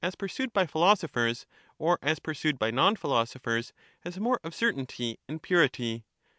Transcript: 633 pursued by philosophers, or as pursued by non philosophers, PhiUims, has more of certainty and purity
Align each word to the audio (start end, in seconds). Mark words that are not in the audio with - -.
633 0.03 0.25
pursued 0.27 0.51
by 0.53 0.65
philosophers, 0.65 1.45
or 1.77 1.99
as 2.01 2.17
pursued 2.17 2.57
by 2.57 2.71
non 2.71 2.95
philosophers, 2.95 3.67
PhiUims, 3.67 3.99
has 4.05 4.19
more 4.19 4.39
of 4.43 4.55
certainty 4.55 5.19
and 5.27 5.43
purity 5.43 6.05